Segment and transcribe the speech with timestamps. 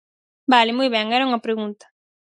[0.53, 1.85] Vale, moi ben, era unha pregunta.